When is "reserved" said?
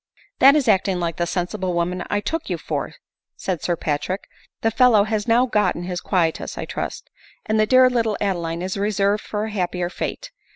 8.77-9.21